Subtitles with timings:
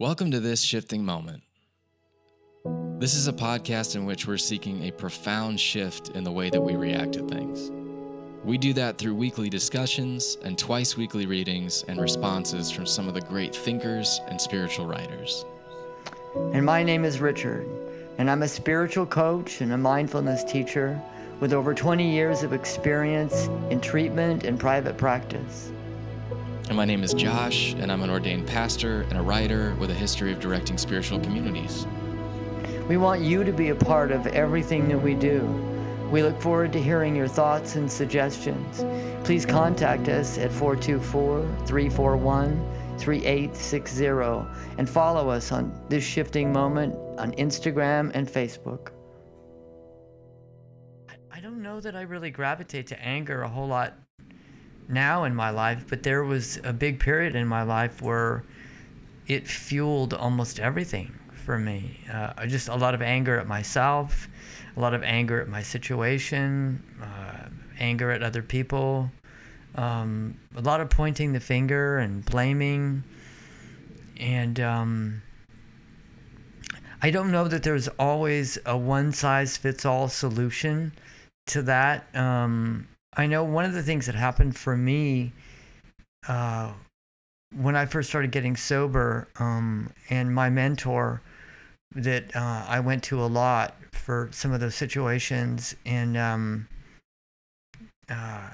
[0.00, 1.44] Welcome to this shifting moment.
[2.98, 6.60] This is a podcast in which we're seeking a profound shift in the way that
[6.60, 7.70] we react to things.
[8.42, 13.14] We do that through weekly discussions and twice weekly readings and responses from some of
[13.14, 15.44] the great thinkers and spiritual writers.
[16.52, 17.64] And my name is Richard,
[18.18, 21.00] and I'm a spiritual coach and a mindfulness teacher
[21.38, 25.70] with over 20 years of experience in treatment and private practice.
[26.68, 29.94] And my name is Josh, and I'm an ordained pastor and a writer with a
[29.94, 31.86] history of directing spiritual communities.
[32.88, 35.42] We want you to be a part of everything that we do.
[36.10, 38.82] We look forward to hearing your thoughts and suggestions.
[39.26, 44.06] Please contact us at 424 341 3860
[44.78, 48.90] and follow us on This Shifting Moment on Instagram and Facebook.
[51.30, 53.98] I don't know that I really gravitate to anger a whole lot
[54.88, 58.44] now in my life, but there was a big period in my life where
[59.26, 62.00] it fueled almost everything for me.
[62.12, 64.28] Uh, just a lot of anger at myself,
[64.76, 69.10] a lot of anger at my situation, uh, anger at other people,
[69.76, 73.02] um, a lot of pointing the finger and blaming.
[74.18, 75.22] And um,
[77.02, 80.92] I don't know that there's always a one size fits all solution
[81.46, 82.06] to that.
[82.14, 85.32] Um, I know one of the things that happened for me
[86.28, 86.72] uh,
[87.54, 91.22] when I first started getting sober, um, and my mentor
[91.94, 96.68] that uh, I went to a lot for some of those situations, and um,
[98.08, 98.50] uh,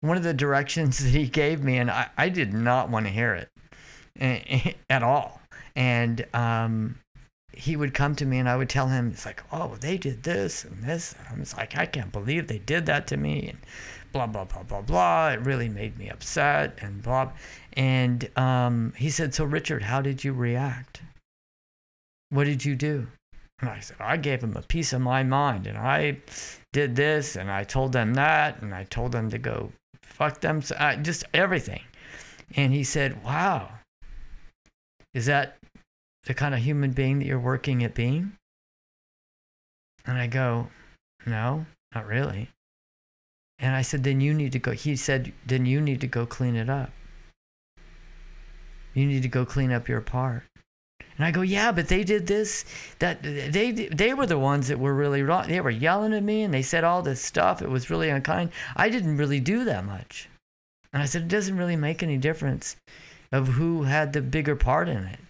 [0.00, 3.12] one of the directions that he gave me, and I, I did not want to
[3.12, 5.40] hear it at all.
[5.74, 6.98] And um,
[7.52, 10.22] he would come to me and I would tell him, it's like, oh, they did
[10.22, 11.14] this and this.
[11.18, 13.48] And I was like, I can't believe they did that to me.
[13.48, 13.58] And
[14.12, 15.30] blah, blah, blah, blah, blah.
[15.30, 17.30] It really made me upset and blah.
[17.74, 21.02] And um, he said, so Richard, how did you react?
[22.30, 23.06] What did you do?
[23.60, 26.18] And I said, I gave him a piece of my mind and I
[26.72, 29.70] did this and I told them that and I told them to go
[30.02, 30.62] fuck them.
[30.62, 31.82] So just everything.
[32.56, 33.70] And he said, wow,
[35.14, 35.56] is that
[36.24, 38.32] the kind of human being that you're working at being?
[40.06, 40.68] And I go,
[41.26, 42.48] no, not really.
[43.58, 44.72] And I said, then you need to go.
[44.72, 46.90] He said, then you need to go clean it up.
[48.94, 50.42] You need to go clean up your part.
[51.16, 52.64] And I go, yeah, but they did this.
[52.98, 55.46] That they they were the ones that were really wrong.
[55.46, 57.62] They were yelling at me and they said all this stuff.
[57.62, 58.50] It was really unkind.
[58.74, 60.28] I didn't really do that much.
[60.92, 62.76] And I said, it doesn't really make any difference
[63.30, 65.20] of who had the bigger part in it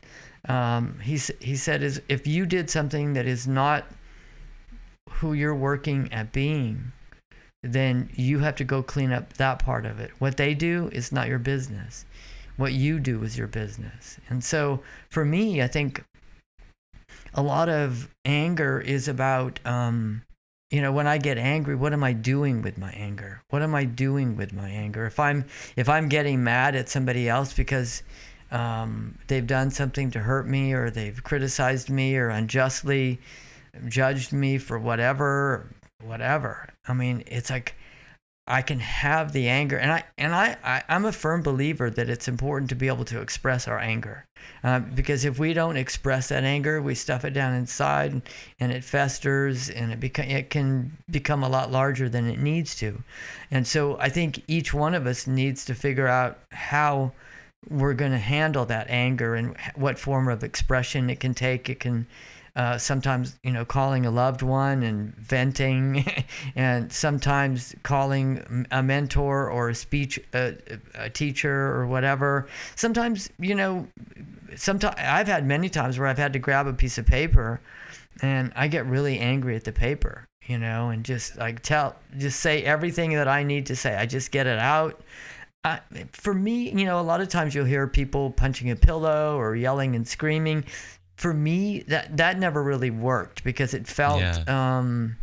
[0.52, 3.86] um, he, he said is if you did something that is not
[5.08, 6.92] who you're working at being
[7.62, 10.10] then you have to go clean up that part of it.
[10.18, 12.04] What they do is not your business.
[12.56, 14.18] What you do is your business.
[14.28, 16.04] And so for me i think
[17.34, 20.22] a lot of anger is about um,
[20.70, 23.40] you know when i get angry what am i doing with my anger?
[23.48, 25.06] What am i doing with my anger?
[25.06, 25.46] If i'm
[25.76, 28.02] if i'm getting mad at somebody else because
[28.52, 33.18] um, they've done something to hurt me or they've criticized me or unjustly
[33.88, 35.66] judged me for whatever
[36.04, 36.68] whatever.
[36.86, 37.74] I mean it's like
[38.48, 42.10] i can have the anger and i and i, I am a firm believer that
[42.10, 44.24] it's important to be able to express our anger.
[44.64, 48.22] Uh, because if we don't express that anger we stuff it down inside and,
[48.58, 52.74] and it festers and it become it can become a lot larger than it needs
[52.76, 53.02] to.
[53.50, 57.12] And so i think each one of us needs to figure out how
[57.70, 61.68] we're going to handle that anger and what form of expression it can take.
[61.68, 62.06] It can
[62.54, 66.04] uh, sometimes, you know, calling a loved one and venting,
[66.54, 70.54] and sometimes calling a mentor or a speech a,
[70.94, 72.46] a teacher or whatever.
[72.76, 73.86] Sometimes, you know,
[74.56, 77.60] sometimes I've had many times where I've had to grab a piece of paper,
[78.20, 82.40] and I get really angry at the paper, you know, and just like tell, just
[82.40, 83.96] say everything that I need to say.
[83.96, 85.00] I just get it out
[86.12, 89.54] for me, you know, a lot of times you'll hear people punching a pillow or
[89.54, 90.64] yelling and screaming.
[91.16, 94.44] For me, that that never really worked because it felt yeah.
[94.48, 95.16] um,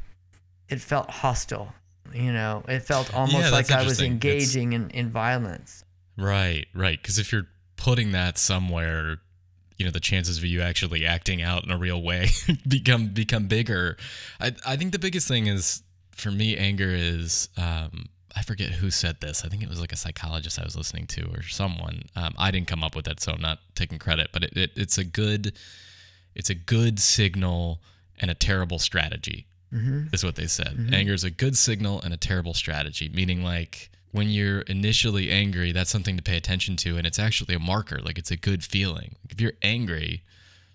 [0.69, 1.73] it felt hostile.
[2.13, 5.83] You know, it felt almost yeah, like I was engaging in, in violence.
[6.17, 6.99] Right, right.
[6.99, 9.17] Because if you're putting that somewhere,
[9.77, 12.29] you know, the chances of you actually acting out in a real way
[12.67, 13.97] become become bigger.
[14.39, 18.91] I I think the biggest thing is for me, anger is um, I forget who
[18.91, 19.43] said this.
[19.43, 22.03] I think it was like a psychologist I was listening to or someone.
[22.15, 24.29] Um, I didn't come up with it, so I'm not taking credit.
[24.31, 25.53] But it, it, it's a good,
[26.35, 27.81] it's a good signal
[28.19, 29.47] and a terrible strategy.
[29.73, 30.13] Mm-hmm.
[30.13, 30.69] Is what they said.
[30.69, 30.93] Mm-hmm.
[30.93, 33.07] Anger is a good signal and a terrible strategy.
[33.09, 37.53] Meaning, like when you're initially angry, that's something to pay attention to, and it's actually
[37.53, 37.99] a marker.
[38.03, 39.15] Like it's a good feeling.
[39.29, 40.23] If you're angry,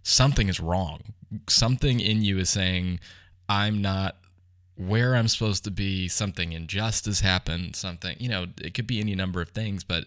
[0.04, 1.14] something is wrong.
[1.48, 3.00] Something in you is saying,
[3.48, 4.16] I'm not
[4.76, 6.08] where I'm supposed to be.
[6.08, 7.76] Something unjust has happened.
[7.76, 10.04] Something, you know, it could be any number of things, but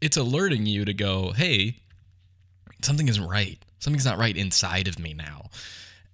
[0.00, 1.76] it's alerting you to go, hey,
[2.82, 3.58] something isn't right.
[3.78, 5.50] Something's not right inside of me now.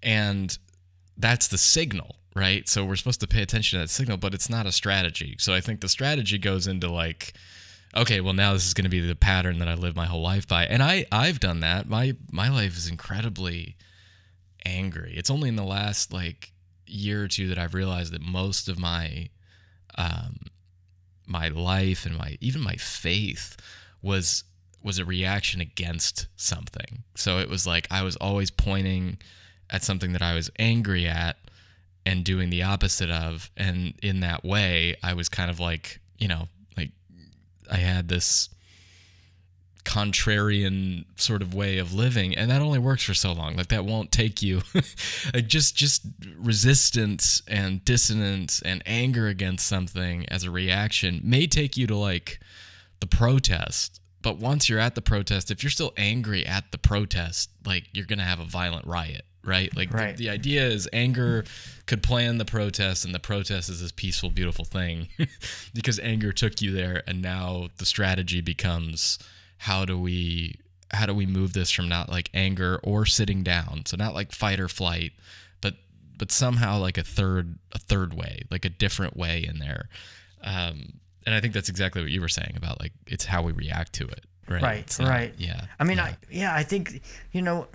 [0.02, 0.56] And
[1.16, 2.68] that's the signal, right?
[2.68, 5.36] So we're supposed to pay attention to that signal, but it's not a strategy.
[5.38, 7.34] So I think the strategy goes into like,
[7.94, 10.22] okay, well now this is going to be the pattern that I live my whole
[10.22, 10.64] life by.
[10.66, 11.88] And I I've done that.
[11.88, 13.76] My my life is incredibly
[14.64, 15.14] angry.
[15.16, 16.51] It's only in the last like
[16.92, 19.28] year or two that I've realized that most of my
[19.96, 20.36] um
[21.26, 23.56] my life and my even my faith
[24.02, 24.44] was
[24.82, 27.04] was a reaction against something.
[27.14, 29.18] So it was like I was always pointing
[29.70, 31.36] at something that I was angry at
[32.04, 36.28] and doing the opposite of and in that way I was kind of like, you
[36.28, 36.90] know, like
[37.70, 38.48] I had this
[39.84, 43.56] contrarian sort of way of living and that only works for so long.
[43.56, 44.62] Like that won't take you
[45.34, 46.06] like just just
[46.36, 52.40] resistance and dissonance and anger against something as a reaction may take you to like
[53.00, 54.00] the protest.
[54.22, 58.06] But once you're at the protest if you're still angry at the protest like you're
[58.06, 59.76] gonna have a violent riot right?
[59.76, 60.16] Like Right.
[60.16, 61.44] The, the idea is anger
[61.86, 65.08] could plan the protest and the protest is this peaceful beautiful thing
[65.74, 69.18] because anger took you there and now the strategy becomes
[69.66, 70.54] how do we
[70.92, 74.30] how do we move this from not like anger or sitting down so not like
[74.32, 75.12] fight or flight
[75.60, 75.74] but
[76.18, 79.88] but somehow like a third a third way like a different way in there
[80.42, 80.92] um
[81.24, 83.92] and i think that's exactly what you were saying about like it's how we react
[83.92, 85.34] to it right Right, not- right.
[85.38, 86.04] yeah I mean, yeah.
[86.04, 87.00] I yeah, I think
[87.32, 87.68] you know,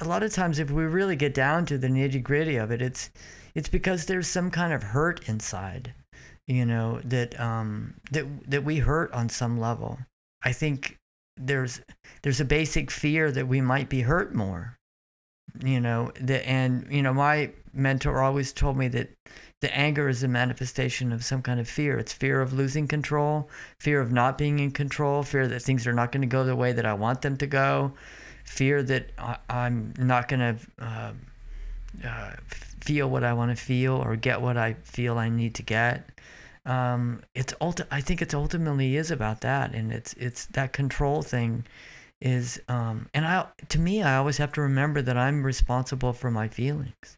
[0.00, 2.80] a lot of times if we really get down to the nitty gritty of it,
[2.82, 3.10] it's
[3.54, 5.92] it's because there's some kind of hurt inside,
[6.46, 9.98] you know, that um that that we hurt on some level.
[10.44, 10.98] I think
[11.36, 11.80] there's
[12.22, 14.76] there's a basic fear that we might be hurt more,
[15.64, 16.12] you know.
[16.20, 19.10] That and you know, my mentor always told me that
[19.60, 21.98] the anger is a manifestation of some kind of fear.
[21.98, 23.48] It's fear of losing control,
[23.80, 26.54] fear of not being in control, fear that things are not going to go the
[26.54, 27.92] way that I want them to go,
[28.44, 31.12] fear that I, I'm not going to uh,
[32.06, 32.32] uh,
[32.80, 36.10] feel what I want to feel or get what I feel I need to get.
[36.66, 41.22] Um, it's ulti- I think it's ultimately is about that, and it's it's that control
[41.22, 41.64] thing
[42.20, 46.30] is um, and I to me I always have to remember that I'm responsible for
[46.30, 47.16] my feelings.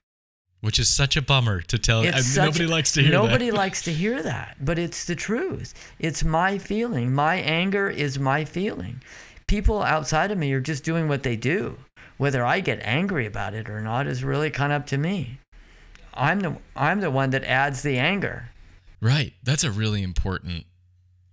[0.63, 3.33] which is such a bummer to tell I mean, nobody likes to hear Nobody that
[3.41, 5.75] Nobody likes to hear that, but it's the truth.
[6.01, 7.13] It's my feeling.
[7.15, 9.01] My anger is my feeling.
[9.47, 11.79] People outside of me are just doing what they do.
[12.17, 15.39] Whether I get angry about it or not is really kind of up to me.
[16.15, 18.51] I'm the I'm the one that adds the anger.
[19.01, 19.35] Right.
[19.43, 20.67] That's a really important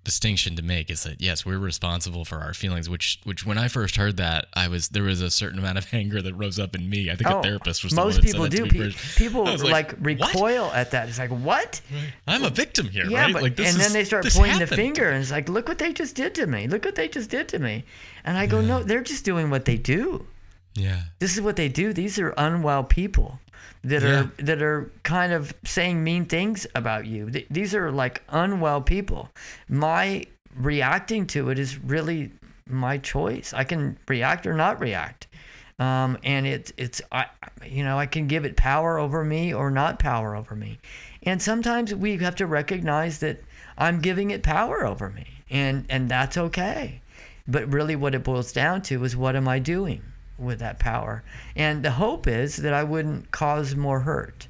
[0.04, 3.68] distinction to make is that yes, we're responsible for our feelings, which which when I
[3.70, 6.76] first heard that, I was there was a certain amount of anger that rose up
[6.76, 7.10] in me.
[7.10, 8.92] I think a oh, therapist was the Oh, most one that said people that do.
[8.92, 11.08] Pe- people was like, recoil at that.
[11.10, 11.82] It's like what?
[12.28, 13.34] I'm a victim here, Yeah, right?
[13.34, 15.78] but like this and then they start pointing the finger and it's like, look what
[15.78, 16.68] they just did to me.
[16.68, 17.86] Look what they just did to me.
[18.26, 20.26] And I go, no, they're just doing what they do.
[20.76, 21.02] Yeah.
[21.20, 21.94] This is what they do.
[21.94, 23.40] These are unwell people
[23.84, 24.22] that Yeah.
[24.22, 27.30] are that are kind of saying mean things about you.
[27.30, 29.30] Th- These are like unwell people.
[29.70, 30.26] My
[30.56, 32.32] reacting to it is really
[32.68, 33.54] my choice.
[33.54, 35.28] I can react or not react.
[35.80, 37.26] Um, and it's it's I
[37.66, 40.80] you know I can give it power over me or not power over me,
[41.24, 43.42] and sometimes we have to recognize that
[43.78, 47.02] I'm giving it power over me, and and that's okay.
[47.48, 50.04] But really, what it boils down to is what am I doing
[50.38, 51.24] with that power?
[51.56, 54.48] And the hope is that I wouldn't cause more hurt,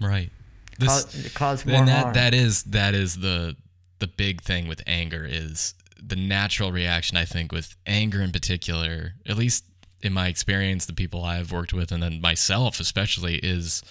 [0.00, 0.30] Right.
[0.78, 2.14] This cause, cause more and that harm.
[2.14, 3.54] that is that is the
[4.00, 5.74] the big thing with anger is
[6.04, 9.64] the natural reaction I think with anger in particular, at least
[10.02, 13.84] in my experience, the people I've worked with and then myself especially is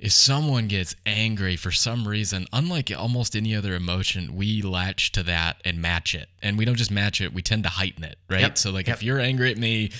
[0.00, 5.22] if someone gets angry for some reason, unlike almost any other emotion, we latch to
[5.24, 6.28] that and match it.
[6.42, 8.40] And we don't just match it, we tend to heighten it, right?
[8.40, 8.96] Yep, So like yep.
[8.96, 9.90] if you're angry at me,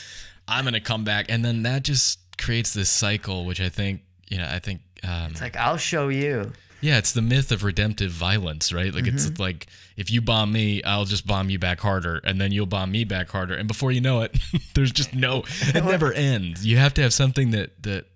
[0.48, 4.00] I'm going to come back and then that just creates this cycle which I think,
[4.28, 6.52] you know, I think um it's like I'll show you.
[6.80, 8.92] yeah, it's the myth of redemptive violence, right?
[8.94, 9.16] Like Mm-hmm.
[9.16, 9.66] it's like
[9.96, 13.04] if you bomb me, I'll just bomb you back harder, and then you'll bomb me
[13.04, 14.34] back harder, and before you know it,
[14.74, 16.64] there's just no, it never ends.
[16.66, 18.06] You have to have something that that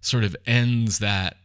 [0.00, 1.36] sort of ends that.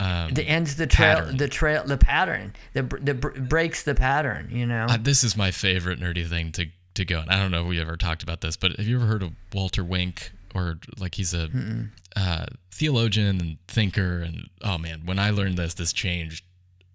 [0.00, 1.36] Um, The ends the trail, Pattern.
[1.36, 4.48] the trail, the pattern that br- br- breaks the pattern.
[4.52, 4.86] You know.
[4.88, 7.20] uh, this is my favorite nerdy thing to to go.
[7.20, 9.22] And I don't know if we ever talked about this, but have you ever heard
[9.22, 10.32] of Walter Wink?
[10.54, 11.48] Or like he's a
[12.14, 16.44] uh, theologian and thinker, and oh man, when I learned this, this changed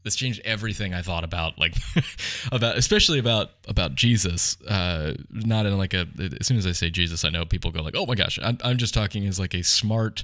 [0.08, 1.76] this changed everything I thought about, like
[2.52, 4.62] about especially about about Jesus.
[4.62, 6.08] Uh, not in like a.
[6.40, 8.58] As soon as I say Jesus, I know people go like, "Oh my gosh!" I'm,
[8.64, 10.24] I'm just talking as like a smart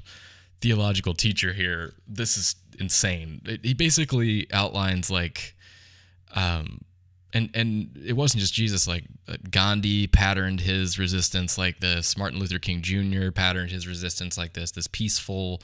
[0.61, 1.93] theological teacher here.
[2.07, 3.41] This is insane.
[3.45, 5.53] It, he basically outlines like,
[6.33, 6.79] um,
[7.33, 8.87] and and it wasn't just Jesus.
[8.87, 12.17] Like uh, Gandhi patterned his resistance like this.
[12.17, 13.31] Martin Luther King Jr.
[13.31, 14.71] patterned his resistance like this.
[14.71, 15.61] This peaceful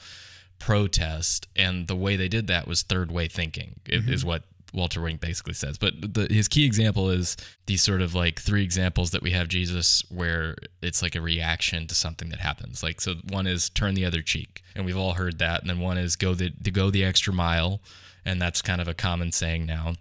[0.58, 3.80] protest, and the way they did that was third way thinking.
[3.84, 4.12] Mm-hmm.
[4.12, 5.78] Is what Walter Wink basically says.
[5.78, 7.36] But the, his key example is
[7.66, 11.86] these sort of like three examples that we have Jesus where it's like a reaction
[11.86, 12.82] to something that happens.
[12.82, 15.60] Like so, one is turn the other cheek, and we've all heard that.
[15.60, 17.80] And then one is go the to go the extra mile,
[18.24, 19.94] and that's kind of a common saying now.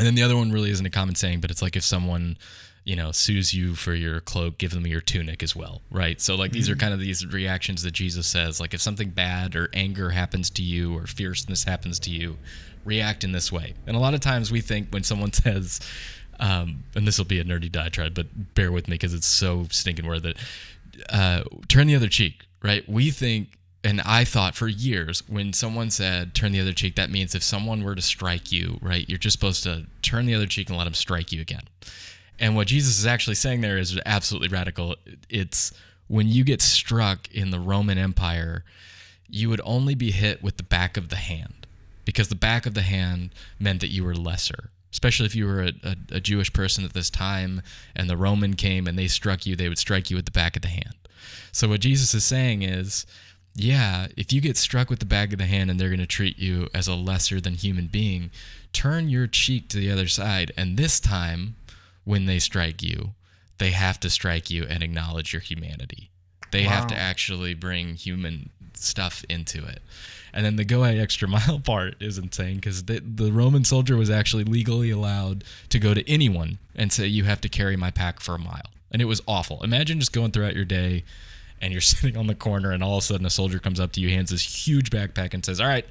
[0.00, 2.36] And then the other one really isn't a common saying, but it's like if someone
[2.84, 6.34] you know sues you for your cloak give them your tunic as well right so
[6.34, 6.80] like these are mm-hmm.
[6.80, 10.62] kind of these reactions that jesus says like if something bad or anger happens to
[10.62, 12.38] you or fierceness happens to you
[12.84, 13.74] react in this way.
[13.86, 15.80] And a lot of times we think when someone says,
[16.38, 19.66] um, and this will be a nerdy diatribe, but bear with me because it's so
[19.70, 20.38] stinking worth it.
[21.08, 22.86] Uh, turn the other cheek, right?
[22.88, 23.48] We think,
[23.82, 27.42] and I thought for years when someone said turn the other cheek, that means if
[27.42, 30.76] someone were to strike you, right, you're just supposed to turn the other cheek and
[30.76, 31.62] let them strike you again.
[32.38, 34.96] And what Jesus is actually saying there is absolutely radical.
[35.28, 35.72] It's
[36.08, 38.64] when you get struck in the Roman Empire,
[39.28, 41.66] you would only be hit with the back of the hand
[42.04, 45.62] because the back of the hand meant that you were lesser especially if you were
[45.62, 47.62] a, a, a, Jewish person at this time
[47.94, 50.56] and the Roman came and they struck you, they would strike you with the back
[50.56, 50.94] of the hand.
[51.52, 53.06] So, what Jesus is saying is,
[53.54, 56.06] yeah, if you get struck with the back of the hand and they're going to
[56.06, 58.30] treat you as a lesser than human being,
[58.72, 60.52] turn your cheek to the other side.
[60.56, 61.56] And this time,
[62.04, 63.10] when they strike you,
[63.58, 66.10] they have to strike you and acknowledge your humanity.
[66.50, 66.72] They wow.
[66.72, 69.82] have to actually bring human stuff into it.
[70.32, 73.96] And then the go a extra mile part is insane because the, the Roman soldier
[73.96, 77.90] was actually legally allowed to go to anyone and say, You have to carry my
[77.90, 78.70] pack for a mile.
[78.92, 79.62] And it was awful.
[79.62, 81.04] Imagine just going throughout your day
[81.60, 83.92] and you're sitting on the corner and all of a sudden a soldier comes up
[83.92, 85.86] to you, hands this huge backpack, and says, All right,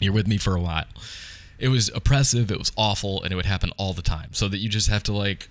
[0.00, 0.86] you're with me for a while.
[1.58, 4.32] It was oppressive, it was awful, and it would happen all the time.
[4.32, 5.48] So that you just have to like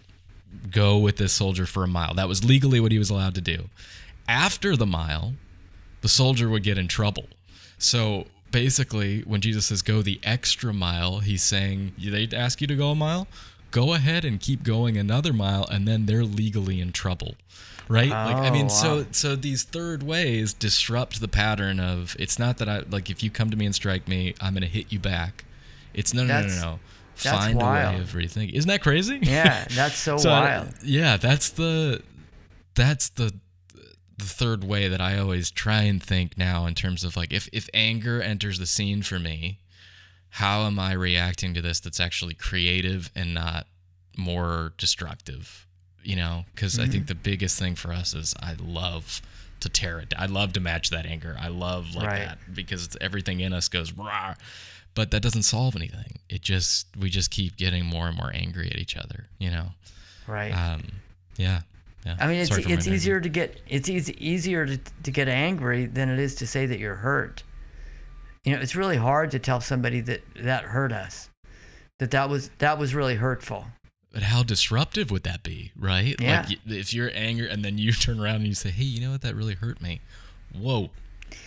[0.72, 2.14] go with this soldier for a mile.
[2.14, 3.70] That was legally what he was allowed to do.
[4.30, 5.34] After the mile,
[6.02, 7.26] the soldier would get in trouble
[7.78, 12.76] so basically, when Jesus says go the extra mile, he's saying they'd ask you to
[12.76, 13.28] go a mile,
[13.72, 17.36] go ahead and keep going another mile, and then they're legally in trouble.
[17.90, 18.08] Right?
[18.08, 19.04] Oh, like I oh, mean, oh, wow.
[19.04, 23.24] so so these third ways disrupt the pattern of it's not that I like if
[23.24, 25.46] you come to me and strike me, I'm gonna hit you back.
[25.94, 26.80] It's no no no no no.
[27.16, 27.96] Find wild.
[27.96, 28.54] a way of rethinking.
[28.54, 29.20] Isn't that crazy?
[29.24, 30.70] Yeah, that's so, so wild.
[30.84, 32.04] yeah, that's the
[32.76, 33.34] that's the
[34.18, 37.48] the third way that I always try and think now in terms of like if
[37.54, 39.60] if anger enters the scene for me,
[40.30, 43.68] how am I reacting to this that's actually creative and not
[44.18, 45.66] more destructive?
[46.04, 46.84] You know, because mm-hmm.
[46.84, 47.08] I think mm-hmm.
[47.08, 49.22] the biggest thing for us is I love
[49.60, 50.14] to tear it.
[50.18, 51.36] I love to match that anger.
[51.40, 52.20] I love like right.
[52.20, 54.36] that because everything in us goes rah.
[54.96, 56.20] But that doesn't solve anything.
[56.30, 59.28] It just we just keep getting more and more angry at each other.
[59.40, 59.68] You know.
[60.28, 60.52] Right.
[60.52, 60.84] Um,
[61.38, 61.62] yeah.
[62.06, 62.16] Yeah.
[62.20, 66.10] I mean, it's it's easier to get it's easy, easier to, to get angry than
[66.10, 67.44] it is to say that you're hurt.
[68.48, 71.30] You know, it's really hard to tell somebody that that hurt us,
[72.00, 73.66] that that was that was really hurtful.
[74.14, 76.16] But how disruptive would that be, right?
[76.18, 76.46] Yeah.
[76.48, 79.12] Like if you're angry and then you turn around and you say, "Hey, you know
[79.12, 79.22] what?
[79.22, 80.00] That really hurt me."
[80.58, 80.90] Whoa.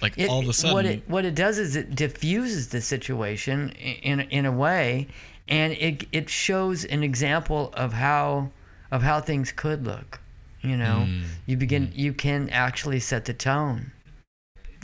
[0.03, 2.83] Like it, all of a sudden, what it what it does is it diffuses the
[2.83, 5.09] situation in in a way,
[5.49, 8.51] and it it shows an example of how
[8.91, 10.21] of how things could look.
[10.61, 11.23] You know, mm.
[11.47, 11.97] you begin, mm.
[11.97, 13.93] you can actually set the tone.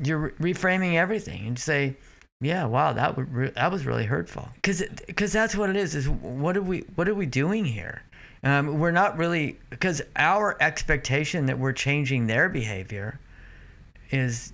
[0.03, 1.97] You're re- reframing everything and say,
[2.41, 4.49] yeah, wow, that would re- that was really hurtful.
[4.55, 5.95] Because because that's what it is.
[5.95, 8.03] Is what are we what are we doing here?
[8.43, 13.19] Um, we're not really because our expectation that we're changing their behavior
[14.11, 14.53] is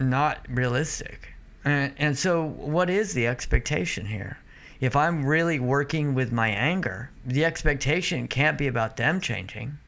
[0.00, 1.34] not realistic.
[1.64, 4.38] And, and so, what is the expectation here?
[4.80, 9.78] If I'm really working with my anger, the expectation can't be about them changing.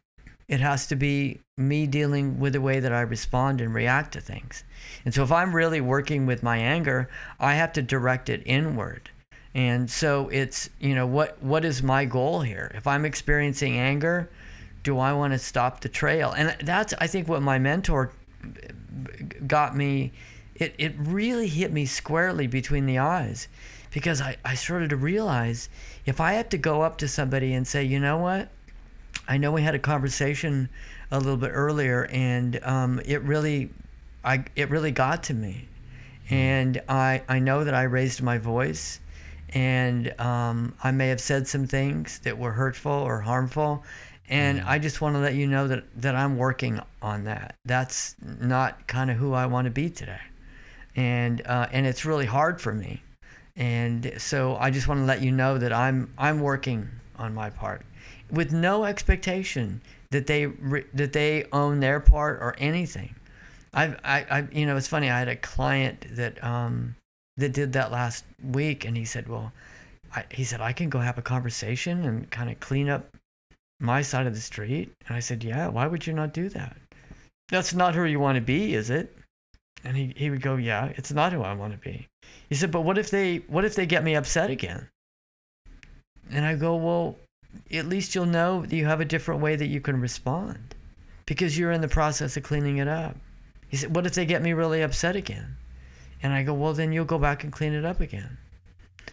[0.51, 4.21] It has to be me dealing with the way that I respond and react to
[4.21, 4.65] things.
[5.05, 9.11] And so if I'm really working with my anger, I have to direct it inward.
[9.55, 12.73] And so it's, you know, what what is my goal here?
[12.75, 14.29] If I'm experiencing anger,
[14.83, 16.33] do I want to stop the trail?
[16.33, 18.11] And that's I think what my mentor
[19.47, 20.11] got me
[20.57, 23.47] it, it really hit me squarely between the eyes
[23.93, 25.69] because I, I started to realize
[26.07, 28.49] if I have to go up to somebody and say, you know what?
[29.29, 30.69] I know we had a conversation
[31.11, 33.71] a little bit earlier, and um, it really,
[34.25, 35.69] I it really got to me,
[36.29, 39.01] and I I know that I raised my voice,
[39.51, 43.85] and um, I may have said some things that were hurtful or harmful.
[44.31, 47.57] And I just want to let you know that, that I'm working on that.
[47.65, 50.21] That's not kind of who I want to be today.
[50.95, 53.03] And, uh, and it's really hard for me.
[53.57, 56.89] And so I just want to let you know that I'm, I'm working
[57.19, 57.85] on my part
[58.33, 63.15] with no expectation that they, re- that they own their part or anything.
[63.73, 65.11] I, I, I, you know, it's funny.
[65.11, 66.97] I had a client that, um,
[67.41, 69.53] that did that last week, and he said, "Well,
[70.15, 73.17] I, he said I can go have a conversation and kind of clean up
[73.81, 76.77] my side of the street." And I said, "Yeah, why would you not do that?
[77.49, 79.17] That's not who you want to be, is it?"
[79.83, 82.09] And he, he would go, "Yeah, it's not who I want to be."
[82.49, 84.89] He said, "But what if they what if they get me upset again?"
[86.31, 87.17] And I go, "Well,
[87.73, 90.75] at least you'll know that you have a different way that you can respond
[91.27, 93.17] because you're in the process of cleaning it up."
[93.69, 95.57] He said, "What if they get me really upset again?"
[96.23, 98.37] And I go, well, then you'll go back and clean it up again.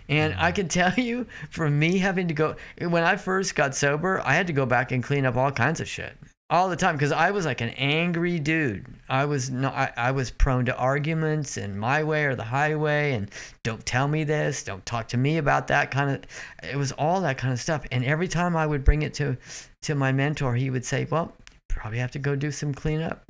[0.09, 4.21] And I can tell you, from me having to go, when I first got sober,
[4.25, 6.17] I had to go back and clean up all kinds of shit
[6.49, 8.85] all the time because I was like an angry dude.
[9.09, 13.13] I was not, I, I was prone to arguments and my way or the highway
[13.13, 13.29] and
[13.63, 16.69] don't tell me this, don't talk to me about that kind of.
[16.69, 17.85] It was all that kind of stuff.
[17.91, 19.37] And every time I would bring it to
[19.83, 21.33] to my mentor, he would say, "Well,
[21.67, 23.27] probably have to go do some cleanup."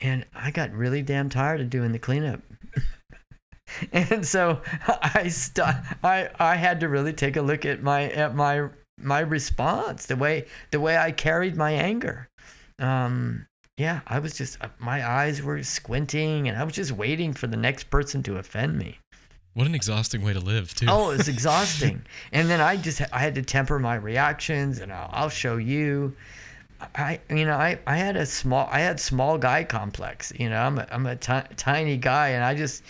[0.00, 2.40] and I got really damn tired of doing the cleanup.
[3.92, 5.66] and so I, st-
[6.02, 8.68] I I had to really take a look at my at my
[9.02, 12.28] my response, the way the way I carried my anger.
[12.78, 17.46] Um, yeah, I was just my eyes were squinting, and I was just waiting for
[17.46, 18.98] the next person to offend me.
[19.54, 20.86] What an exhausting way to live, too.
[20.88, 22.02] Oh, it's exhausting.
[22.32, 26.14] and then I just I had to temper my reactions, and I'll, I'll show you.
[26.94, 30.56] I you know I, I had a small I had small guy complex you know
[30.56, 32.82] I'm a, I'm a t- tiny guy and I just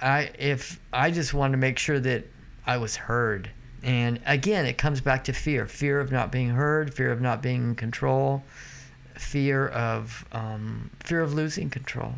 [0.00, 2.24] I if I just wanted to make sure that
[2.66, 3.48] I was heard
[3.86, 5.66] and again it comes back to fear.
[5.66, 8.44] Fear of not being heard fear of not being in control
[9.14, 12.12] fear of um, fear of losing control.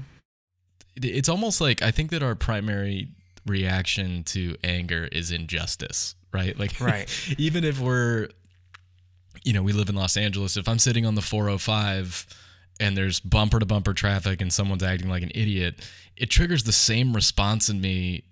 [0.97, 3.09] It's almost like I think that our primary
[3.47, 6.59] reaction to anger is injustice right?
[6.59, 7.09] Like right.
[7.39, 8.29] even if we're
[9.45, 10.57] you know, we live in Los Angeles.
[10.57, 12.27] If I'm sitting on the 405
[12.81, 16.73] and there's bumper to bumper traffic and someone's acting like an idiot, it triggers the
[16.73, 18.25] same response in me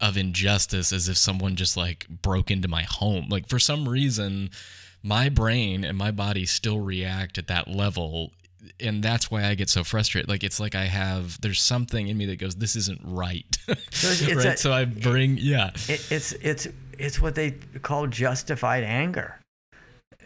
[0.00, 3.26] of injustice as if someone just like broke into my home.
[3.28, 4.50] Like for some reason,
[5.02, 8.32] my brain and my body still react at that level.
[8.80, 10.28] And that's why I get so frustrated.
[10.28, 13.46] Like it's like I have there's something in me that goes, "This isn't right."
[13.90, 14.46] So, it's, right?
[14.46, 15.70] A, so I bring, yeah.
[15.88, 19.40] It, it's it's it's what they call justified anger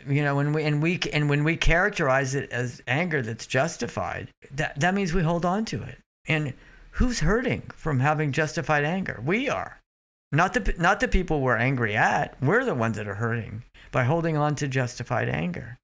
[0.08, 4.28] you know when we and we and when we characterize it as anger that's justified
[4.50, 6.52] that that means we hold on to it and
[6.92, 9.20] who's hurting from having justified anger?
[9.24, 9.80] We are.
[10.30, 12.42] Not the not the people we're angry at.
[12.42, 15.76] We're the ones that are hurting by holding on to justified anger.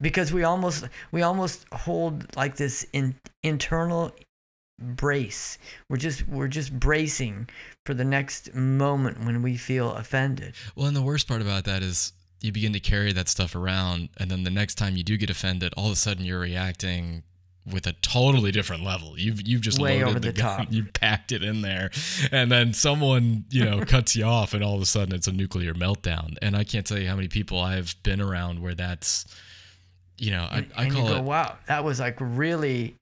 [0.00, 4.12] Because we almost we almost hold like this in, internal
[4.78, 5.58] brace.
[5.88, 7.48] We're just we're just bracing
[7.84, 10.54] for the next moment when we feel offended.
[10.76, 14.10] Well and the worst part about that is you begin to carry that stuff around
[14.18, 17.22] and then the next time you do get offended all of a sudden you're reacting
[17.72, 20.68] with a totally different level you've you've just Way loaded the, the gun top.
[20.70, 21.90] you packed it in there
[22.30, 25.32] and then someone you know cuts you off and all of a sudden it's a
[25.32, 29.26] nuclear meltdown and i can't tell you how many people i've been around where that's
[30.18, 32.96] you know and, i, I and call you go, it wow that was like really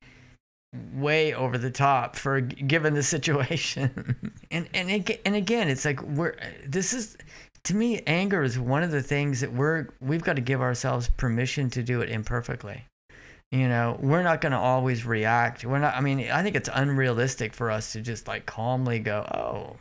[0.94, 6.02] way over the top for given the situation and and it, and again it's like
[6.02, 7.16] we're this is
[7.64, 11.08] to me, anger is one of the things that we're we've got to give ourselves
[11.16, 12.84] permission to do it imperfectly.
[13.54, 15.64] You know, we're not going to always react.
[15.64, 15.94] We're not.
[15.94, 19.76] I mean, I think it's unrealistic for us to just like calmly go, "Oh,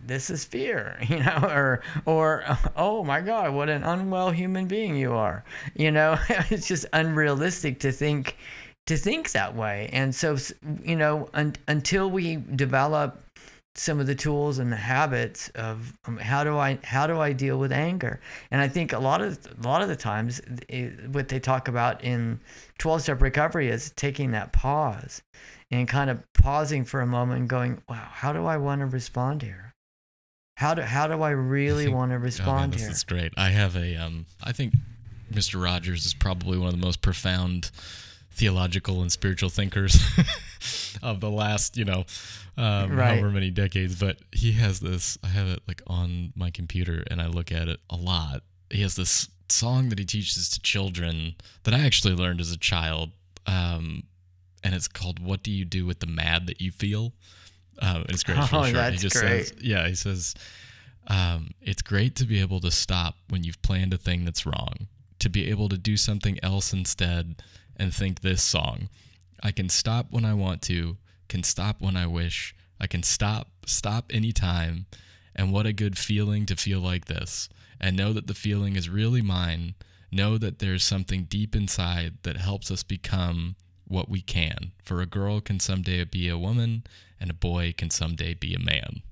[0.00, 2.44] this is fear," you know, or or
[2.76, 5.42] "Oh my God, what an unwell human being you are."
[5.74, 8.36] You know, it's just unrealistic to think
[8.86, 9.90] to think that way.
[9.92, 10.36] And so,
[10.84, 13.24] you know, un- until we develop
[13.76, 17.32] some of the tools and the habits of um, how do I how do I
[17.32, 18.20] deal with anger?
[18.50, 21.68] And I think a lot of a lot of the times it, what they talk
[21.68, 22.40] about in
[22.78, 25.22] 12 step recovery is taking that pause
[25.70, 28.86] and kind of pausing for a moment and going, "Wow, how do I want to
[28.86, 29.74] respond here?
[30.56, 33.04] How do how do I really I want to respond oh man, this here?" is
[33.04, 33.32] great.
[33.36, 34.74] I have a um I think
[35.32, 35.62] Mr.
[35.62, 37.70] Rogers is probably one of the most profound
[38.32, 40.00] theological and spiritual thinkers
[41.02, 42.04] of the last, you know,
[42.56, 43.18] um, right.
[43.18, 43.96] however many decades.
[43.96, 45.18] But he has this.
[45.22, 48.42] I have it like on my computer, and I look at it a lot.
[48.70, 51.34] He has this song that he teaches to children
[51.64, 53.10] that I actually learned as a child,
[53.46, 54.04] um,
[54.62, 57.12] and it's called "What Do You Do with the Mad That You Feel."
[57.80, 58.38] Um, it's great.
[58.52, 59.46] Oh, he that's just great.
[59.46, 60.34] says, yeah, he says,
[61.06, 64.86] um, it's great to be able to stop when you've planned a thing that's wrong,
[65.18, 67.42] to be able to do something else instead
[67.76, 68.88] and think this song.
[69.42, 70.96] I can stop when I want to,
[71.30, 72.54] can stop when I wish.
[72.78, 74.84] I can stop, stop anytime.
[75.34, 77.48] And what a good feeling to feel like this
[77.80, 79.74] and know that the feeling is really mine.
[80.12, 84.72] Know that there's something deep inside that helps us become what we can.
[84.82, 86.84] For a girl can someday be a woman,
[87.20, 89.02] and a boy can someday be a man.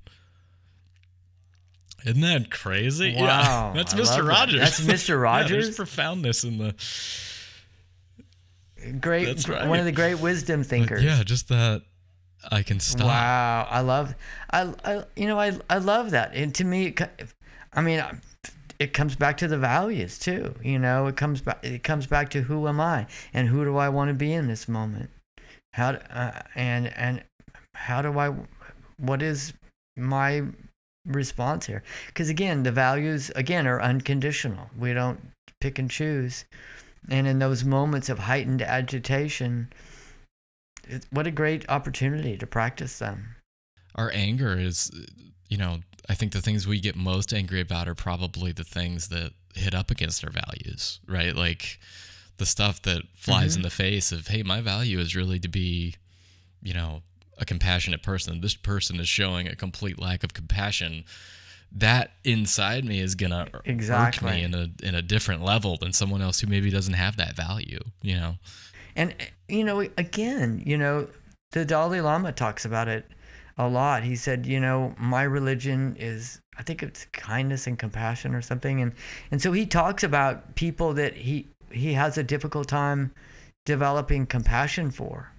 [2.05, 3.15] Isn't that crazy?
[3.19, 4.07] Wow, Yeah, that's I Mr.
[4.07, 4.25] love that.
[4.25, 4.61] Rogers.
[4.61, 5.09] That's Mr.
[5.11, 5.65] Yeah, Rogers?
[5.65, 6.75] there's profoundness in the.
[9.01, 9.69] Great, right.
[9.69, 11.03] one of the great wisdom thinkers.
[11.03, 11.83] Yeah, just that
[12.51, 13.07] I can stop.
[13.07, 14.15] Wow, I love,
[14.51, 16.35] I, I, you know, I, I love that.
[16.35, 16.95] And to me,
[17.73, 18.03] I mean,
[18.79, 20.55] it comes back to the values too.
[20.63, 23.77] You know, it comes back, it comes back to who am I and who do
[23.77, 25.11] I want to be in this moment.
[25.73, 27.25] How uh, and and
[27.75, 28.35] how do I,
[28.99, 29.53] what is
[29.97, 30.43] my
[31.07, 31.83] response here?
[32.07, 34.71] Because again, the values again are unconditional.
[34.79, 35.21] We don't
[35.61, 36.45] pick and choose.
[37.11, 39.73] And in those moments of heightened agitation,
[40.89, 43.37] it, what a great opportunity to practice them.
[43.95, 44.91] Our anger is,
[45.49, 49.09] you know, I think the things we get most angry about are probably the things
[49.09, 51.35] that hit up against our values, right?
[51.35, 51.79] Like
[52.39, 53.65] the stuff that flies in mm-hmm.
[53.65, 55.97] the face of, hey, my value is really to be,
[56.63, 57.03] you know,
[57.39, 58.41] a compassionate person.
[58.41, 61.05] This person is showing a complete lack of compassion.
[61.71, 64.31] That inside me is gonna irk Exactly.
[64.31, 67.37] me in a in a different level than someone else who maybe doesn't have that
[67.37, 67.81] value.
[68.01, 68.35] You know,
[68.99, 69.15] And
[69.49, 71.07] you know, again, you know,
[71.53, 73.07] the Dalai Lama talks about it
[73.57, 74.03] a lot.
[74.03, 78.83] He said, you know, my religion is I think it's kindness and compassion or something
[78.83, 78.93] and
[79.31, 83.13] and so he talks about people that he he has a difficult time
[83.65, 85.33] developing compassion for.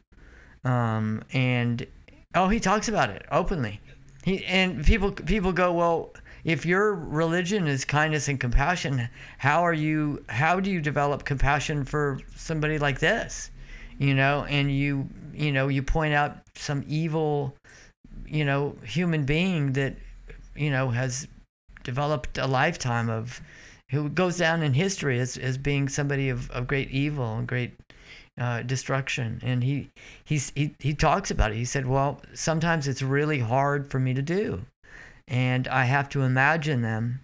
[0.64, 1.86] Um and
[2.34, 3.82] oh, he talks about it openly.
[4.24, 9.74] He and people people go, "Well, if your religion is kindness and compassion, how are
[9.74, 13.52] you how do you develop compassion for somebody like this?"
[13.98, 17.56] You know, and you you know, you point out some evil,
[18.26, 19.96] you know, human being that
[20.56, 21.28] you know has
[21.84, 23.42] developed a lifetime of
[23.92, 27.74] who goes down in history as, as being somebody of, of great evil and great
[28.40, 29.40] uh, destruction.
[29.44, 29.90] And he,
[30.24, 30.40] he,
[30.80, 31.58] he talks about it.
[31.58, 34.62] He said, well, sometimes it's really hard for me to do.
[35.30, 37.22] And I have to imagine them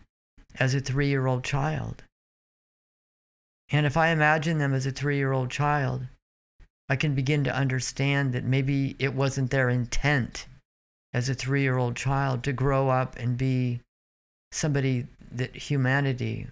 [0.60, 2.04] as a three year old child.
[3.70, 6.08] And if I imagine them as a three year old child,
[6.88, 10.46] I can begin to understand that maybe it wasn't their intent
[11.14, 13.82] as a three year old child to grow up and be
[14.52, 16.48] somebody that humanity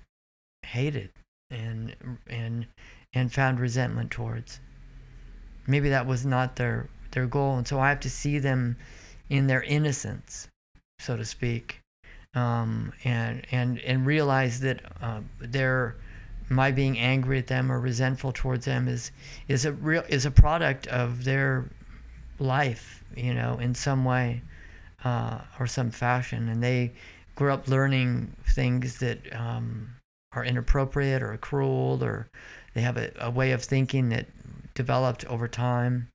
[0.65, 1.11] hated
[1.51, 1.95] and
[2.27, 2.65] and
[3.13, 4.59] and found resentment towards.
[5.67, 8.75] Maybe that was not their their goal, and so I have to see them
[9.29, 10.47] in their innocence,
[10.99, 11.79] so to speak,
[12.33, 15.95] um, and and and realize that uh, their
[16.49, 19.11] my being angry at them or resentful towards them is
[19.47, 21.69] is a real is a product of their
[22.39, 24.41] life, you know, in some way
[25.03, 26.93] uh, or some fashion, and they
[27.35, 29.89] grew up learning things that um,
[30.33, 32.27] are inappropriate or cruel, or
[32.73, 34.27] they have a, a way of thinking that
[34.73, 36.09] developed over time,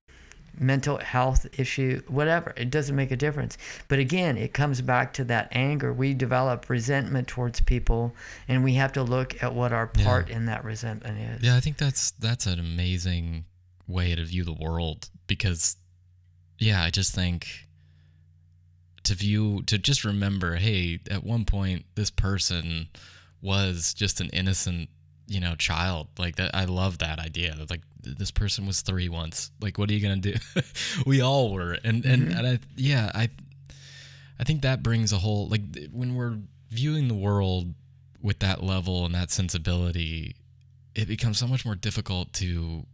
[0.61, 2.53] mental health issue, whatever.
[2.57, 3.57] It doesn't make a difference.
[3.89, 5.93] But again, it comes back to that anger.
[5.93, 8.15] We develop resentment towards people,
[8.49, 10.05] and we have to look at what our Yeah.
[10.05, 11.43] part in that resentment is.
[11.43, 13.45] Yeah, I think that's that's an amazing
[13.87, 15.77] way to view the world because
[16.59, 17.47] yeah, I just think
[19.05, 22.89] to view to just remember, hey, at one point this person
[23.41, 24.89] was just an innocent,
[25.29, 26.09] you know, child.
[26.19, 27.55] Like that I love that idea.
[27.55, 29.51] that, Like this person was 3 once.
[29.61, 30.39] Like what are you going to do?
[31.07, 31.77] we all were.
[31.85, 33.29] And and and I yeah, I
[34.41, 35.63] I think that brings a whole like
[35.93, 36.39] when we're
[36.71, 37.75] viewing the world
[38.21, 40.35] with that level and that sensibility,
[40.95, 42.85] it becomes so much more difficult to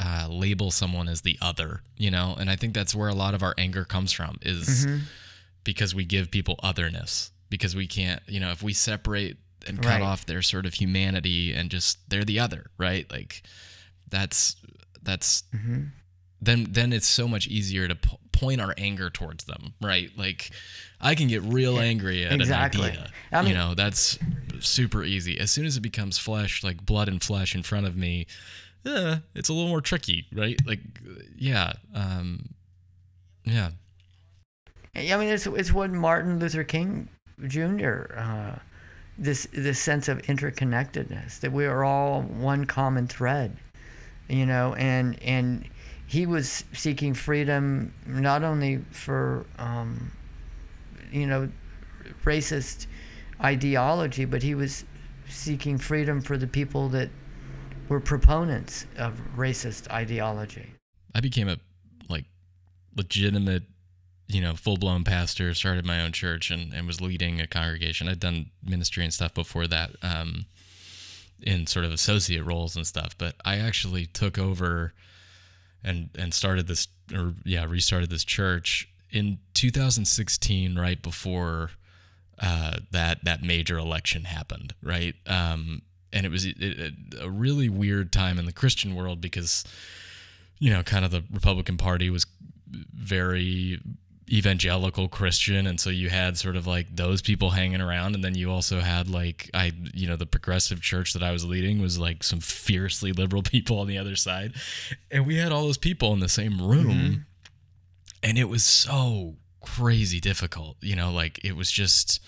[0.00, 2.36] uh, label someone as the other, you know.
[2.38, 5.02] And I think that's where a lot of our anger comes from, is Mhm.
[5.62, 9.88] because we give people otherness, because we can't, you know, if we separate and cut
[10.00, 10.02] Right.
[10.02, 13.10] off their sort of humanity and just they're the other, right?
[13.10, 13.42] Like
[14.08, 14.56] that's
[15.02, 15.90] that's Mhm.
[16.40, 20.10] then then it's so much easier to po- point our anger towards them, right?
[20.16, 20.50] Like
[21.00, 22.88] I can get real angry at exactly.
[22.90, 23.10] an idea.
[23.32, 24.18] I mean- you know, that's
[24.60, 25.38] super easy.
[25.38, 28.26] As soon as it becomes flesh, like blood and flesh in front of me,
[28.86, 30.58] eh, it's a little more tricky, right?
[30.66, 30.80] Like,
[31.36, 32.54] yeah, um,
[33.44, 33.70] yeah,
[34.94, 37.08] I mean, it's it's what Martin Luther King
[37.46, 38.14] Jr.
[38.16, 38.58] Uh,
[39.16, 43.56] this this sense of interconnectedness that we are all one common thread,
[44.28, 45.68] you know, and and
[46.06, 50.12] he was seeking freedom not only for um,
[51.10, 51.48] you know
[52.24, 52.86] racist
[53.42, 54.84] ideology, but he was
[55.28, 57.10] seeking freedom for the people that
[57.88, 60.74] were proponents of racist ideology.
[61.14, 61.58] I became a
[62.08, 62.24] like
[62.96, 63.62] legitimate,
[64.34, 68.08] you know, full blown pastor, started my own church and, and was leading a congregation.
[68.08, 70.46] I'd done ministry and stuff before that, um,
[71.40, 74.92] in sort of associate roles and stuff, but I actually took over
[75.82, 81.70] and and started this or yeah, restarted this church in 2016, right before
[82.40, 85.14] uh, that that major election happened, right?
[85.26, 89.64] Um, and it was a really weird time in the Christian world because
[90.58, 92.26] you know, kind of the Republican Party was
[92.94, 93.80] very
[94.30, 98.34] evangelical Christian, and so you had sort of like those people hanging around, and then
[98.34, 101.98] you also had like I, you know, the progressive church that I was leading was
[101.98, 104.54] like some fiercely liberal people on the other side,
[105.10, 107.14] and we had all those people in the same room, mm-hmm.
[108.22, 112.20] and it was so crazy difficult, you know, like it was just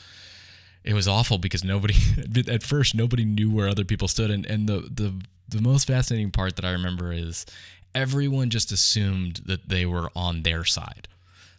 [0.84, 1.94] it was awful because nobody
[2.48, 5.14] at first nobody knew where other people stood and and the the
[5.48, 7.46] the most fascinating part that I remember is
[7.94, 11.08] everyone just assumed that they were on their side.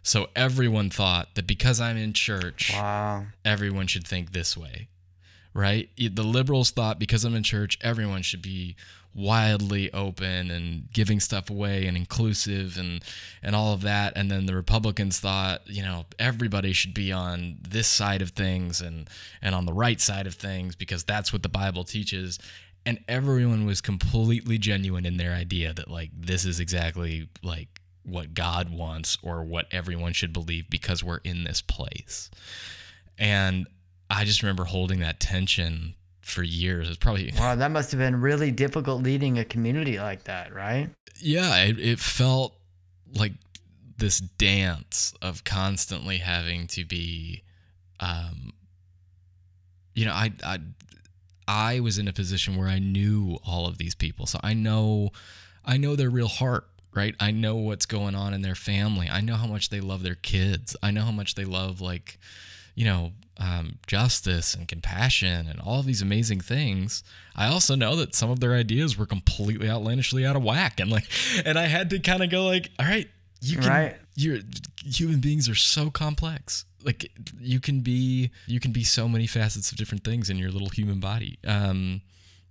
[0.02, 3.26] So everyone thought that because I'm in church, wow.
[3.44, 4.88] everyone should think this way.
[5.54, 5.90] Right?
[5.96, 8.76] The liberals thought because I'm in church, everyone should be
[9.14, 13.02] wildly open and giving stuff away and inclusive and
[13.42, 17.56] and all of that and then the republicans thought you know everybody should be on
[17.68, 19.08] this side of things and
[19.42, 22.38] and on the right side of things because that's what the bible teaches
[22.86, 27.77] and everyone was completely genuine in their idea that like this is exactly like
[28.08, 32.30] what god wants or what everyone should believe because we're in this place
[33.18, 33.66] and
[34.10, 35.94] i just remember holding that tension
[36.28, 36.88] for years.
[36.88, 37.54] It's probably wow.
[37.56, 40.90] That must have been really difficult leading a community like that, right?
[41.20, 42.54] Yeah, it, it felt
[43.14, 43.32] like
[43.96, 47.42] this dance of constantly having to be,
[47.98, 48.52] um,
[49.94, 50.58] you know, I I
[51.48, 55.10] I was in a position where I knew all of these people, so I know
[55.64, 56.68] I know their real heart.
[56.94, 59.08] Right, I know what's going on in their family.
[59.08, 60.74] I know how much they love their kids.
[60.82, 62.18] I know how much they love like,
[62.74, 67.04] you know, um, justice and compassion and all these amazing things.
[67.36, 70.90] I also know that some of their ideas were completely outlandishly out of whack, and
[70.90, 71.04] like,
[71.44, 73.08] and I had to kind of go like, all right,
[73.40, 73.96] you can, right.
[74.16, 74.38] you're
[74.82, 76.64] human beings are so complex.
[76.82, 80.50] Like you can be, you can be so many facets of different things in your
[80.50, 81.38] little human body.
[81.46, 82.00] Um,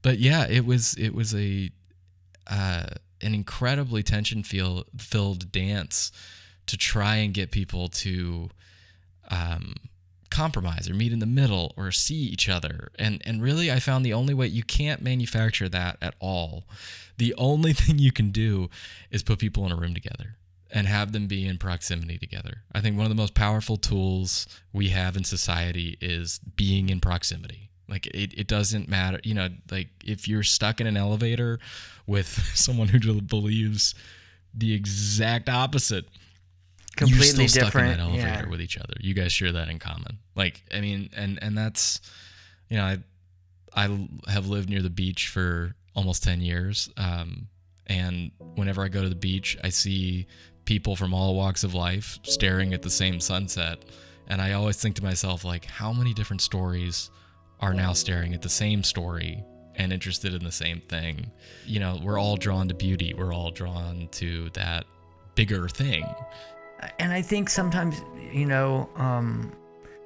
[0.04, 1.70] but yeah, it was, it was a,
[2.50, 2.88] uh,
[3.22, 6.12] an incredibly tension feel filled dance
[6.68, 8.50] to try and get people to,
[9.30, 9.76] um,
[10.30, 12.92] compromise or meet in the middle or see each other.
[13.00, 16.66] And and really I found the only way you can't manufacture that at all.
[17.18, 18.70] The only thing you can do
[19.12, 20.38] is put people in a room together
[20.70, 22.64] and have them be in proximity together.
[22.74, 27.00] I think one of the most powerful tools we have in society is being in
[27.00, 27.70] proximity.
[27.88, 31.60] Like it, it doesn't matter, you know, like if you're stuck in an elevator
[32.08, 33.94] with someone who believes
[34.54, 36.06] the exact opposite,
[36.96, 37.94] completely You're still different.
[37.94, 38.50] Stuck in that elevator yeah.
[38.50, 38.94] with each other.
[39.00, 40.18] You guys share that in common.
[40.36, 42.02] Like, I mean, and and that's,
[42.70, 42.98] you know, I
[43.74, 47.48] I have lived near the beach for almost ten years, um,
[47.86, 50.28] and whenever I go to the beach, I see
[50.66, 53.86] people from all walks of life staring at the same sunset,
[54.28, 57.10] and I always think to myself, like, how many different stories
[57.60, 59.44] are now staring at the same story
[59.78, 61.32] and interested in the same thing.
[61.66, 63.14] You know, we're all drawn to beauty.
[63.18, 64.86] We're all drawn to that
[65.36, 66.06] bigger thing
[67.00, 69.52] and I think sometimes, you know, um,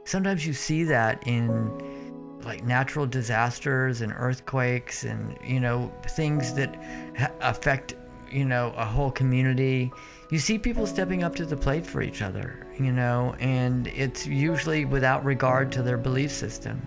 [0.05, 6.75] sometimes you see that in like natural disasters and earthquakes and, you know, things that
[7.17, 7.95] ha- affect,
[8.31, 9.91] you know, a whole community.
[10.31, 14.25] You see people stepping up to the plate for each other, you know, and it's
[14.25, 16.81] usually without regard to their belief system.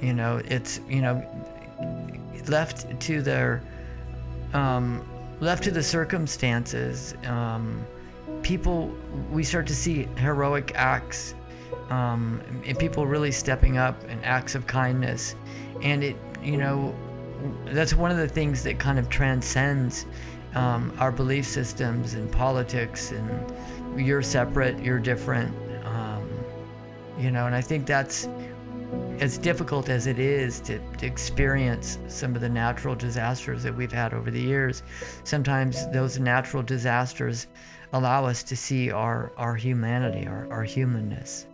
[0.00, 1.24] You know, it's, you know,
[2.48, 3.62] left to their,
[4.52, 5.06] um,
[5.40, 7.14] left to the circumstances.
[7.26, 7.84] Um,
[8.42, 8.94] people,
[9.30, 11.34] we start to see heroic acts
[11.90, 15.34] um, and people really stepping up and acts of kindness.
[15.82, 16.94] And it, you know,
[17.66, 20.06] that's one of the things that kind of transcends
[20.54, 23.52] um, our belief systems and politics and
[24.00, 25.54] you're separate, you're different.
[25.84, 26.28] Um,
[27.18, 28.28] you know, and I think that's
[29.20, 33.92] as difficult as it is to, to, experience some of the natural disasters that we've
[33.92, 34.82] had over the years.
[35.24, 37.46] Sometimes those natural disasters
[37.92, 41.46] allow us to see our, our humanity, our, our humanness.